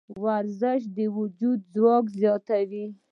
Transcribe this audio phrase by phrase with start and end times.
[0.23, 2.85] ورزش د وجود ځواک زیاتوي.